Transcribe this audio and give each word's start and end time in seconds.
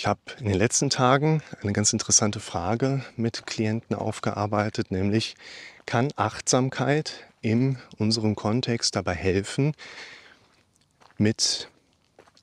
Ich 0.00 0.06
habe 0.06 0.20
in 0.38 0.46
den 0.46 0.54
letzten 0.54 0.88
Tagen 0.88 1.42
eine 1.60 1.74
ganz 1.74 1.92
interessante 1.92 2.40
Frage 2.40 3.04
mit 3.16 3.46
Klienten 3.46 3.94
aufgearbeitet, 3.94 4.90
nämlich 4.90 5.34
kann 5.84 6.08
Achtsamkeit 6.16 7.26
in 7.42 7.76
unserem 7.98 8.34
Kontext 8.34 8.96
dabei 8.96 9.12
helfen, 9.12 9.74
mit 11.18 11.68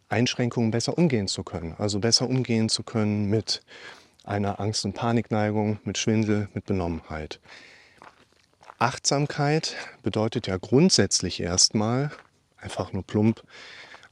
Einschränkungen 0.08 0.70
besser 0.70 1.00
umgehen 1.00 1.28
zu 1.28 1.42
können. 1.42 1.74
Also 1.80 1.98
besser 1.98 2.30
umgehen 2.30 2.70
zu 2.70 2.84
können 2.84 3.28
mit 3.28 3.64
einer 4.24 4.60
Angst- 4.60 4.86
und 4.86 4.94
Panikneigung, 4.94 5.80
mit 5.84 5.98
Schwindel, 5.98 6.50
mit 6.54 6.66
Benommenheit. 6.66 7.40
Achtsamkeit 8.78 9.76
bedeutet 10.04 10.46
ja 10.46 10.58
grundsätzlich 10.58 11.40
erstmal, 11.40 12.12
einfach 12.58 12.94
nur 12.94 13.02
plump 13.02 13.42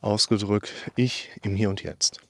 ausgedrückt, 0.02 0.74
ich 0.96 1.30
im 1.44 1.56
Hier 1.56 1.70
und 1.70 1.84
Jetzt. 1.84 2.22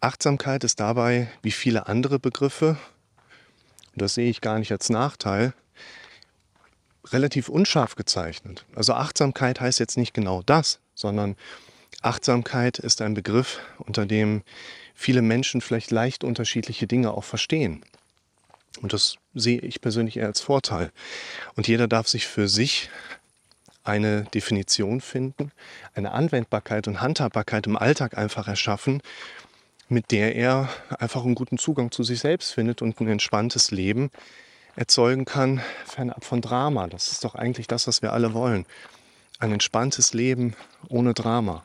Achtsamkeit 0.00 0.64
ist 0.64 0.80
dabei, 0.80 1.28
wie 1.42 1.50
viele 1.50 1.86
andere 1.88 2.18
Begriffe, 2.18 2.76
und 3.92 4.02
das 4.02 4.14
sehe 4.14 4.30
ich 4.30 4.40
gar 4.40 4.58
nicht 4.58 4.70
als 4.70 4.90
Nachteil, 4.90 5.54
relativ 7.06 7.48
unscharf 7.48 7.96
gezeichnet. 7.96 8.64
Also 8.74 8.94
Achtsamkeit 8.94 9.60
heißt 9.60 9.80
jetzt 9.80 9.96
nicht 9.96 10.14
genau 10.14 10.42
das, 10.42 10.78
sondern 10.94 11.36
Achtsamkeit 12.02 12.78
ist 12.78 13.00
ein 13.02 13.14
Begriff, 13.14 13.60
unter 13.78 14.06
dem 14.06 14.42
viele 14.94 15.22
Menschen 15.22 15.60
vielleicht 15.60 15.90
leicht 15.90 16.22
unterschiedliche 16.22 16.86
Dinge 16.86 17.12
auch 17.12 17.24
verstehen. 17.24 17.84
Und 18.80 18.92
das 18.92 19.16
sehe 19.34 19.58
ich 19.58 19.80
persönlich 19.80 20.16
eher 20.16 20.26
als 20.26 20.40
Vorteil. 20.40 20.92
Und 21.56 21.66
jeder 21.66 21.88
darf 21.88 22.06
sich 22.06 22.26
für 22.26 22.48
sich 22.48 22.90
eine 23.82 24.24
Definition 24.24 25.00
finden, 25.00 25.50
eine 25.94 26.12
Anwendbarkeit 26.12 26.86
und 26.86 27.00
Handhabbarkeit 27.00 27.66
im 27.66 27.76
Alltag 27.76 28.16
einfach 28.16 28.46
erschaffen, 28.46 29.02
mit 29.88 30.10
der 30.10 30.36
er 30.36 30.68
einfach 30.98 31.24
einen 31.24 31.34
guten 31.34 31.58
Zugang 31.58 31.90
zu 31.90 32.02
sich 32.02 32.20
selbst 32.20 32.52
findet 32.52 32.82
und 32.82 33.00
ein 33.00 33.08
entspanntes 33.08 33.70
Leben 33.70 34.10
erzeugen 34.76 35.24
kann, 35.24 35.60
fernab 35.86 36.24
von 36.24 36.40
Drama. 36.40 36.86
Das 36.86 37.10
ist 37.10 37.24
doch 37.24 37.34
eigentlich 37.34 37.66
das, 37.66 37.86
was 37.86 38.02
wir 38.02 38.12
alle 38.12 38.34
wollen. 38.34 38.66
Ein 39.38 39.52
entspanntes 39.52 40.14
Leben 40.14 40.54
ohne 40.88 41.14
Drama. 41.14 41.64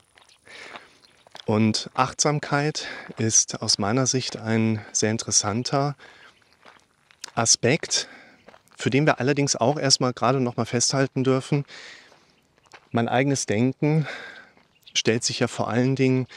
Und 1.45 1.89
Achtsamkeit 1.93 2.87
ist 3.17 3.61
aus 3.61 3.77
meiner 3.77 4.07
Sicht 4.07 4.37
ein 4.37 4.83
sehr 4.93 5.11
interessanter 5.11 5.95
Aspekt, 7.35 8.07
für 8.77 8.89
den 8.89 9.05
wir 9.05 9.19
allerdings 9.19 9.55
auch 9.55 9.77
erstmal 9.77 10.13
gerade 10.13 10.39
noch 10.39 10.55
mal 10.55 10.65
festhalten 10.65 11.23
dürfen. 11.23 11.65
Mein 12.91 13.09
eigenes 13.09 13.45
Denken 13.45 14.07
stellt 14.93 15.23
sich 15.23 15.39
ja 15.39 15.47
vor 15.47 15.67
allen 15.67 15.95
Dingen 15.95 16.27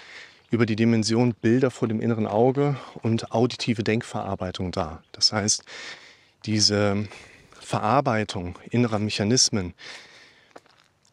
über 0.51 0.67
die 0.67 0.77
Dimension 0.77 1.35
Bilder 1.35 1.71
vor 1.71 1.89
dem 1.89 2.01
inneren 2.01 2.27
Auge 2.27 2.77
und 3.03 3.33
auditive 3.33 3.83
Denkverarbeitung 3.83 4.73
dar. 4.73 5.03
Das 5.13 5.33
heißt, 5.33 5.65
diese 6.45 7.09
Verarbeitung 7.61 8.57
innerer 8.71 8.99
Mechanismen, 8.99 9.75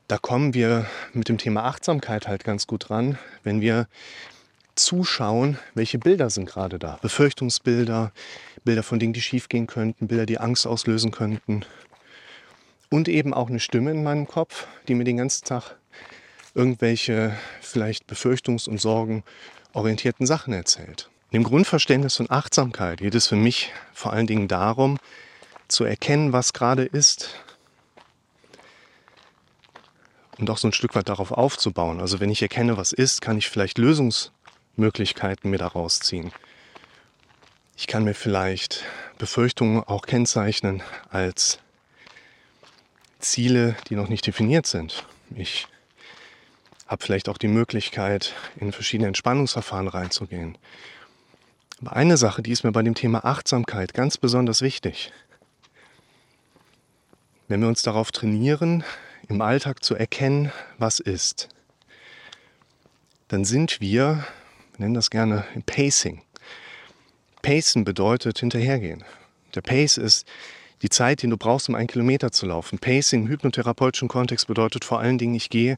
da 0.07 0.17
kommen 0.17 0.53
wir 0.53 0.85
mit 1.13 1.29
dem 1.29 1.37
Thema 1.37 1.63
Achtsamkeit 1.63 2.27
halt 2.27 2.43
ganz 2.43 2.67
gut 2.67 2.89
ran, 2.89 3.17
wenn 3.43 3.61
wir 3.61 3.87
zuschauen, 4.75 5.57
welche 5.73 5.97
Bilder 5.97 6.29
sind 6.29 6.45
gerade 6.47 6.79
da. 6.79 6.99
Befürchtungsbilder, 7.01 8.11
Bilder 8.63 8.83
von 8.83 8.99
Dingen, 8.99 9.13
die 9.13 9.21
schiefgehen 9.21 9.67
könnten, 9.67 10.07
Bilder, 10.07 10.25
die 10.25 10.39
Angst 10.39 10.67
auslösen 10.67 11.11
könnten. 11.11 11.65
Und 12.89 13.07
eben 13.07 13.33
auch 13.33 13.49
eine 13.49 13.59
Stimme 13.59 13.91
in 13.91 14.03
meinem 14.03 14.27
Kopf, 14.27 14.67
die 14.87 14.93
mir 14.93 15.03
den 15.03 15.17
ganzen 15.17 15.45
Tag 15.45 15.77
irgendwelche 16.53 17.37
vielleicht 17.61 18.09
befürchtungs- 18.09 18.67
und 18.69 18.79
sorgenorientierten 18.79 20.25
Sachen 20.25 20.53
erzählt. 20.53 21.09
Im 21.31 21.43
Grundverständnis 21.43 22.15
von 22.15 22.29
Achtsamkeit 22.29 22.99
geht 22.99 23.15
es 23.15 23.27
für 23.27 23.35
mich 23.35 23.71
vor 23.93 24.13
allen 24.13 24.27
Dingen 24.27 24.47
darum, 24.47 24.99
zu 25.67 25.83
erkennen, 25.83 26.33
was 26.33 26.53
gerade 26.53 26.83
ist 26.83 27.29
und 30.37 30.49
auch 30.49 30.57
so 30.57 30.67
ein 30.67 30.73
Stück 30.73 30.95
weit 30.95 31.09
darauf 31.09 31.31
aufzubauen. 31.31 31.99
Also 31.99 32.19
wenn 32.19 32.29
ich 32.29 32.41
erkenne, 32.41 32.77
was 32.77 32.91
ist, 32.91 33.21
kann 33.21 33.37
ich 33.37 33.49
vielleicht 33.49 33.77
Lösungsmöglichkeiten 33.77 35.49
mir 35.49 35.57
daraus 35.57 35.99
ziehen. 35.99 36.31
Ich 37.75 37.87
kann 37.87 38.03
mir 38.03 38.13
vielleicht 38.13 38.83
Befürchtungen 39.17 39.83
auch 39.83 40.05
kennzeichnen 40.05 40.83
als 41.09 41.59
Ziele, 43.19 43.75
die 43.89 43.95
noch 43.95 44.09
nicht 44.09 44.27
definiert 44.27 44.67
sind. 44.67 45.05
Ich 45.35 45.67
habe 46.87 47.03
vielleicht 47.03 47.29
auch 47.29 47.37
die 47.37 47.47
Möglichkeit, 47.47 48.33
in 48.57 48.71
verschiedene 48.71 49.07
Entspannungsverfahren 49.07 49.87
reinzugehen. 49.87 50.57
Aber 51.81 51.95
eine 51.95 52.17
Sache, 52.17 52.41
die 52.41 52.51
ist 52.51 52.63
mir 52.63 52.71
bei 52.71 52.81
dem 52.81 52.95
Thema 52.95 53.25
Achtsamkeit 53.25 53.93
ganz 53.93 54.17
besonders 54.17 54.61
wichtig. 54.61 55.11
Wenn 57.47 57.61
wir 57.61 57.67
uns 57.67 57.81
darauf 57.81 58.11
trainieren, 58.11 58.83
im 59.27 59.41
Alltag 59.41 59.83
zu 59.83 59.95
erkennen, 59.95 60.51
was 60.77 60.99
ist, 60.99 61.49
dann 63.27 63.45
sind 63.45 63.81
wir, 63.81 64.25
wir 64.71 64.79
nennen 64.79 64.93
das 64.93 65.09
gerne 65.09 65.45
Pacing. 65.65 66.21
Pacen 67.41 67.83
bedeutet 67.83 68.39
hinterhergehen. 68.39 69.03
Der 69.55 69.61
Pace 69.61 69.97
ist 69.97 70.27
die 70.81 70.89
Zeit, 70.89 71.21
die 71.21 71.27
du 71.27 71.37
brauchst, 71.37 71.69
um 71.69 71.75
einen 71.75 71.87
Kilometer 71.87 72.31
zu 72.31 72.45
laufen. 72.45 72.79
Pacing 72.79 73.23
im 73.23 73.27
hypnotherapeutischen 73.27 74.07
Kontext 74.07 74.47
bedeutet 74.47 74.83
vor 74.85 74.99
allen 74.99 75.17
Dingen, 75.17 75.35
ich 75.35 75.49
gehe 75.49 75.77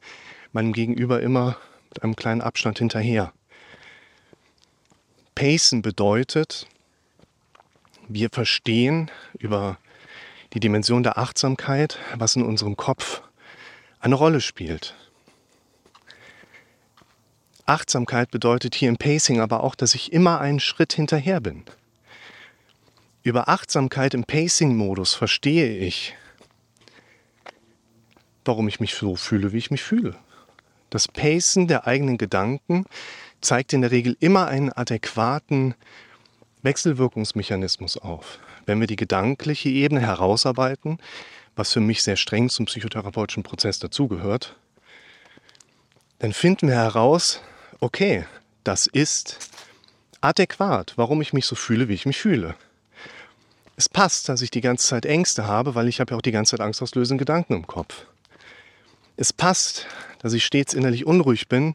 meinem 0.56 0.72
Gegenüber 0.72 1.22
immer 1.22 1.58
mit 1.90 2.02
einem 2.02 2.16
kleinen 2.16 2.42
Abstand 2.42 2.80
hinterher. 2.80 3.34
Pacen 5.36 5.82
bedeutet, 5.82 6.66
wir 8.08 8.30
verstehen 8.32 9.12
über 9.38 9.78
die 10.54 10.62
Dimension 10.62 11.04
der 11.04 11.18
Achtsamkeit, 11.18 12.00
was 12.16 12.38
in 12.38 12.44
unserem 12.44 12.78
Kopf 12.78 13.22
eine 14.00 14.16
Rolle 14.16 14.40
spielt. 14.40 14.96
Achtsamkeit 17.66 18.32
bedeutet 18.32 18.76
hier 18.76 18.88
im 18.88 18.98
Pacing 18.98 19.42
aber 19.42 19.62
auch, 19.62 19.76
dass 19.76 19.94
ich 19.94 20.14
immer 20.14 20.40
einen 20.40 20.62
Schritt 20.62 20.94
hinterher 20.94 21.42
bin. 21.42 21.66
Über 23.24 23.50
Achtsamkeit 23.50 24.14
im 24.14 24.24
Pacing-Modus 24.24 25.16
verstehe 25.16 25.80
ich, 25.80 26.16
warum 28.46 28.70
ich 28.70 28.80
mich 28.80 28.94
so 28.94 29.18
fühle, 29.18 29.52
wie 29.52 29.58
ich 29.58 29.72
mich 29.72 29.84
fühle. 29.84 30.16
Das 30.96 31.10
Pacen 31.10 31.68
der 31.68 31.88
eigenen 31.88 32.18
Gedanken 32.18 32.86
zeigt 33.42 33.74
in 33.74 33.82
der 33.82 33.92
Regel 33.92 34.16
immer 34.22 34.48
einen 34.48 34.72
adäquaten 34.72 35.76
Wechselwirkungsmechanismus 36.62 37.98
auf. 37.98 38.40
Wenn 38.66 38.80
wir 38.80 38.88
die 38.88 38.96
gedankliche 38.96 39.68
Ebene 39.68 40.00
herausarbeiten, 40.00 41.00
was 41.58 41.74
für 41.74 41.82
mich 41.82 42.02
sehr 42.02 42.16
streng 42.16 42.48
zum 42.48 42.68
psychotherapeutischen 42.68 43.44
Prozess 43.44 43.78
dazugehört, 43.80 44.56
dann 46.20 46.32
finden 46.32 46.70
wir 46.70 46.76
heraus, 46.76 47.42
okay, 47.82 48.24
das 48.64 48.88
ist 48.88 49.50
adäquat, 50.22 50.94
warum 50.96 51.22
ich 51.22 51.34
mich 51.34 51.46
so 51.46 51.56
fühle, 51.58 51.90
wie 51.90 51.94
ich 51.96 52.06
mich 52.06 52.20
fühle. 52.20 52.56
Es 53.76 53.90
passt, 53.90 54.30
dass 54.30 54.42
ich 54.42 54.50
die 54.50 54.62
ganze 54.62 54.88
Zeit 54.88 55.06
Ängste 55.06 55.46
habe, 55.46 55.76
weil 55.76 55.90
ich 55.90 56.00
habe 56.00 56.12
ja 56.12 56.18
auch 56.18 56.22
die 56.22 56.32
ganze 56.32 56.52
Zeit 56.52 56.62
angstauslösende 56.62 57.20
Gedanken 57.20 57.54
im 57.54 57.68
Kopf. 57.68 58.06
Es 59.18 59.31
passt, 59.31 59.88
dass 60.20 60.34
ich 60.34 60.46
stets 60.46 60.74
innerlich 60.74 61.06
unruhig 61.06 61.48
bin, 61.48 61.74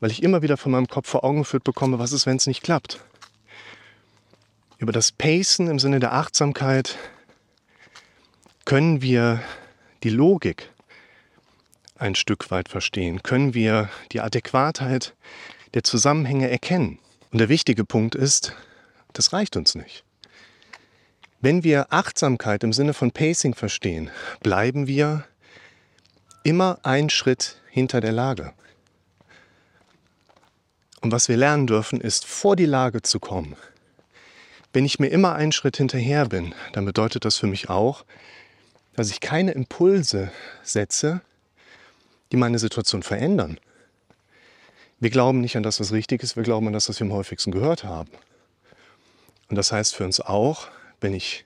weil 0.00 0.10
ich 0.10 0.22
immer 0.22 0.42
wieder 0.42 0.56
von 0.56 0.72
meinem 0.72 0.88
Kopf 0.88 1.08
vor 1.08 1.24
Augen 1.24 1.40
geführt 1.40 1.64
bekomme, 1.64 1.98
was 1.98 2.12
ist, 2.12 2.26
wenn 2.26 2.36
es 2.36 2.46
nicht 2.46 2.62
klappt. 2.62 3.00
Über 4.78 4.92
das 4.92 5.12
Pacen 5.12 5.68
im 5.68 5.78
Sinne 5.78 6.00
der 6.00 6.14
Achtsamkeit 6.14 6.96
können 8.64 9.02
wir 9.02 9.42
die 10.02 10.10
Logik 10.10 10.70
ein 11.96 12.14
Stück 12.14 12.50
weit 12.50 12.68
verstehen, 12.68 13.22
können 13.22 13.52
wir 13.52 13.90
die 14.12 14.20
Adäquatheit 14.20 15.14
der 15.74 15.84
Zusammenhänge 15.84 16.50
erkennen. 16.50 16.98
Und 17.30 17.38
der 17.38 17.48
wichtige 17.48 17.84
Punkt 17.84 18.14
ist, 18.14 18.54
das 19.12 19.32
reicht 19.32 19.56
uns 19.56 19.74
nicht. 19.74 20.04
Wenn 21.40 21.62
wir 21.62 21.92
Achtsamkeit 21.92 22.64
im 22.64 22.72
Sinne 22.72 22.94
von 22.94 23.12
Pacing 23.12 23.54
verstehen, 23.54 24.10
bleiben 24.42 24.86
wir 24.86 25.24
immer 26.42 26.78
einen 26.82 27.10
Schritt 27.10 27.60
hinter 27.70 28.00
der 28.00 28.12
Lage. 28.12 28.52
Und 31.00 31.12
was 31.12 31.28
wir 31.28 31.36
lernen 31.36 31.66
dürfen, 31.66 32.00
ist 32.00 32.26
vor 32.26 32.56
die 32.56 32.66
Lage 32.66 33.02
zu 33.02 33.20
kommen. 33.20 33.56
Wenn 34.72 34.84
ich 34.84 34.98
mir 34.98 35.08
immer 35.08 35.34
einen 35.34 35.52
Schritt 35.52 35.76
hinterher 35.76 36.26
bin, 36.26 36.54
dann 36.72 36.84
bedeutet 36.84 37.24
das 37.24 37.38
für 37.38 37.46
mich 37.46 37.70
auch, 37.70 38.04
dass 38.94 39.10
ich 39.10 39.20
keine 39.20 39.52
Impulse 39.52 40.30
setze, 40.62 41.22
die 42.32 42.36
meine 42.36 42.58
Situation 42.58 43.02
verändern. 43.02 43.58
Wir 45.00 45.10
glauben 45.10 45.40
nicht 45.40 45.56
an 45.56 45.62
das, 45.62 45.80
was 45.80 45.92
richtig 45.92 46.22
ist, 46.22 46.36
wir 46.36 46.42
glauben 46.42 46.66
an 46.66 46.72
das, 46.74 46.88
was 46.88 47.00
wir 47.00 47.06
am 47.06 47.12
häufigsten 47.12 47.50
gehört 47.50 47.84
haben. 47.84 48.10
Und 49.48 49.56
das 49.56 49.72
heißt 49.72 49.94
für 49.94 50.04
uns 50.04 50.20
auch, 50.20 50.68
wenn 51.00 51.14
ich 51.14 51.44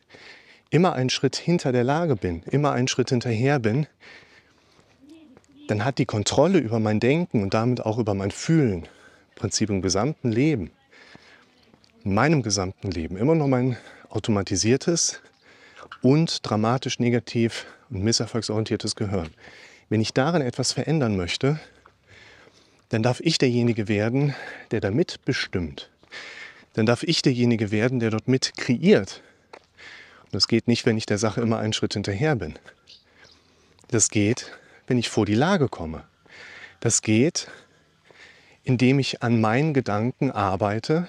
immer 0.70 0.94
einen 0.94 1.10
Schritt 1.10 1.36
hinter 1.36 1.70
der 1.70 1.84
Lage 1.84 2.16
bin, 2.16 2.42
immer 2.50 2.72
einen 2.72 2.88
Schritt 2.88 3.10
hinterher 3.10 3.60
bin, 3.60 3.86
dann 5.66 5.84
hat 5.84 5.98
die 5.98 6.06
Kontrolle 6.06 6.58
über 6.58 6.78
mein 6.78 7.00
Denken 7.00 7.42
und 7.42 7.54
damit 7.54 7.80
auch 7.84 7.98
über 7.98 8.14
mein 8.14 8.30
Fühlen, 8.30 8.82
im 8.82 9.34
Prinzip 9.34 9.70
im 9.70 9.82
gesamten 9.82 10.30
Leben, 10.30 10.70
in 12.04 12.14
meinem 12.14 12.42
gesamten 12.42 12.90
Leben 12.90 13.16
immer 13.16 13.34
noch 13.34 13.46
mein 13.46 13.76
automatisiertes 14.10 15.20
und 16.02 16.40
dramatisch 16.48 16.98
negativ 16.98 17.66
und 17.90 18.04
misserfolgsorientiertes 18.04 18.94
Gehirn. 18.94 19.30
Wenn 19.88 20.00
ich 20.00 20.12
darin 20.12 20.42
etwas 20.42 20.72
verändern 20.72 21.16
möchte, 21.16 21.58
dann 22.90 23.02
darf 23.02 23.20
ich 23.20 23.38
derjenige 23.38 23.88
werden, 23.88 24.34
der 24.70 24.80
da 24.80 24.90
mitbestimmt. 24.90 25.90
Dann 26.74 26.86
darf 26.86 27.02
ich 27.02 27.22
derjenige 27.22 27.70
werden, 27.70 28.00
der 28.00 28.10
dort 28.10 28.28
mit 28.28 28.56
kreiert. 28.56 29.22
Und 30.24 30.34
das 30.34 30.48
geht 30.48 30.68
nicht, 30.68 30.86
wenn 30.86 30.98
ich 30.98 31.06
der 31.06 31.18
Sache 31.18 31.40
immer 31.40 31.58
einen 31.58 31.72
Schritt 31.72 31.94
hinterher 31.94 32.36
bin. 32.36 32.54
Das 33.88 34.10
geht, 34.10 34.52
wenn 34.86 34.98
ich 34.98 35.08
vor 35.08 35.26
die 35.26 35.34
Lage 35.34 35.68
komme. 35.68 36.04
Das 36.80 37.02
geht, 37.02 37.48
indem 38.62 38.98
ich 38.98 39.22
an 39.22 39.40
meinen 39.40 39.74
Gedanken 39.74 40.30
arbeite 40.30 41.08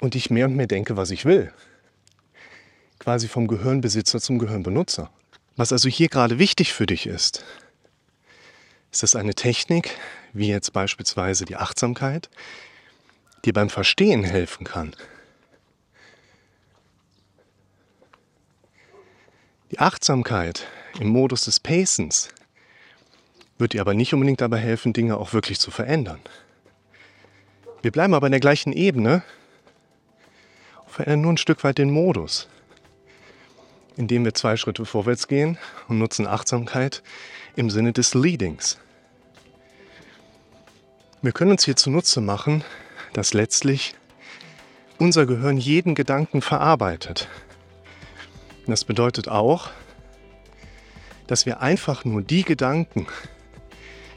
und 0.00 0.14
ich 0.14 0.30
mehr 0.30 0.46
und 0.46 0.56
mehr 0.56 0.66
denke, 0.66 0.96
was 0.96 1.10
ich 1.10 1.24
will. 1.24 1.52
Quasi 2.98 3.28
vom 3.28 3.46
Gehirnbesitzer 3.46 4.20
zum 4.20 4.38
Gehirnbenutzer. 4.38 5.10
Was 5.56 5.72
also 5.72 5.88
hier 5.88 6.08
gerade 6.08 6.38
wichtig 6.38 6.72
für 6.72 6.86
dich 6.86 7.06
ist, 7.06 7.44
ist 8.92 9.02
das 9.02 9.16
eine 9.16 9.34
Technik, 9.34 9.90
wie 10.32 10.48
jetzt 10.48 10.72
beispielsweise 10.72 11.44
die 11.44 11.56
Achtsamkeit, 11.56 12.30
die 13.44 13.52
beim 13.52 13.70
Verstehen 13.70 14.24
helfen 14.24 14.64
kann. 14.64 14.94
Die 19.70 19.78
Achtsamkeit 19.78 20.66
im 21.00 21.08
Modus 21.08 21.44
des 21.44 21.60
Pacens 21.60 22.28
wird 23.58 23.72
dir 23.72 23.80
aber 23.80 23.94
nicht 23.94 24.14
unbedingt 24.14 24.40
dabei 24.40 24.58
helfen, 24.58 24.92
Dinge 24.92 25.16
auch 25.16 25.32
wirklich 25.32 25.58
zu 25.58 25.70
verändern. 25.70 26.20
Wir 27.82 27.90
bleiben 27.92 28.14
aber 28.14 28.26
in 28.26 28.32
der 28.32 28.40
gleichen 28.40 28.72
Ebene 28.72 29.22
und 30.84 30.92
verändern 30.92 31.20
nur 31.22 31.32
ein 31.32 31.38
Stück 31.38 31.64
weit 31.64 31.78
den 31.78 31.90
Modus, 31.90 32.48
indem 33.96 34.24
wir 34.24 34.34
zwei 34.34 34.56
Schritte 34.56 34.84
vorwärts 34.84 35.28
gehen 35.28 35.58
und 35.88 35.98
nutzen 35.98 36.26
Achtsamkeit 36.26 37.02
im 37.56 37.70
Sinne 37.70 37.92
des 37.92 38.14
Leadings. 38.14 38.78
Wir 41.22 41.32
können 41.32 41.52
uns 41.52 41.64
hier 41.64 41.76
zunutze 41.76 42.20
machen, 42.20 42.62
dass 43.12 43.34
letztlich 43.34 43.94
unser 44.98 45.26
Gehirn 45.26 45.56
jeden 45.56 45.94
Gedanken 45.94 46.42
verarbeitet. 46.42 47.28
das 48.66 48.84
bedeutet 48.84 49.28
auch, 49.28 49.70
dass 51.28 51.46
wir 51.46 51.60
einfach 51.60 52.04
nur 52.04 52.22
die 52.22 52.42
Gedanken, 52.42 53.06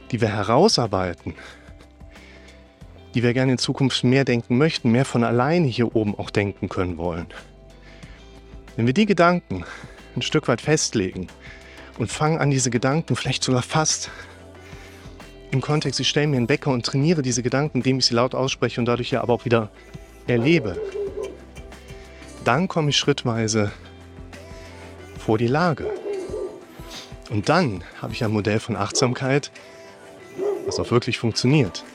die 0.10 0.20
wir 0.20 0.30
herausarbeiten, 0.30 1.36
die 3.14 3.22
wir 3.22 3.34
gerne 3.34 3.52
in 3.54 3.58
Zukunft 3.58 4.04
mehr 4.04 4.26
denken 4.26 4.58
möchten, 4.58 4.92
mehr 4.92 5.06
von 5.06 5.24
alleine 5.24 5.68
hier 5.68 5.96
oben 5.96 6.18
auch 6.18 6.30
denken 6.30 6.70
können 6.70 6.98
wollen. 6.98 7.28
Wenn 8.76 8.88
wir 8.88 8.94
die 8.94 9.06
Gedanken 9.06 9.66
ein 10.16 10.22
Stück 10.22 10.48
weit 10.48 10.62
festlegen 10.62 11.28
und 12.00 12.10
fangen 12.10 12.40
an, 12.40 12.50
diese 12.50 12.70
Gedanken 12.70 13.16
vielleicht 13.16 13.44
sogar 13.44 13.62
fast 13.62 14.10
im 15.52 15.60
Kontext, 15.60 16.00
ich 16.00 16.08
stelle 16.08 16.28
mir 16.28 16.38
einen 16.38 16.48
Bäcker 16.48 16.72
und 16.72 16.86
trainiere 16.86 17.22
diese 17.22 17.44
Gedanken, 17.44 17.80
indem 17.80 18.00
ich 18.00 18.06
sie 18.06 18.16
laut 18.16 18.34
ausspreche 18.34 18.80
und 18.80 18.86
dadurch 18.86 19.12
ja 19.12 19.22
aber 19.22 19.34
auch 19.34 19.44
wieder 19.44 19.70
erlebe, 20.28 20.80
dann 22.46 22.70
komme 22.70 22.90
ich 22.90 22.98
schrittweise 22.98 23.72
vor 25.20 25.38
die 25.38 25.48
Lage. 25.48 26.01
Und 27.32 27.48
dann 27.48 27.84
habe 28.02 28.12
ich 28.12 28.26
ein 28.26 28.32
Modell 28.32 28.60
von 28.60 28.76
Achtsamkeit, 28.76 29.52
was 30.66 30.80
auch 30.80 30.92
wirklich 30.92 31.18
funktioniert. 31.18 31.86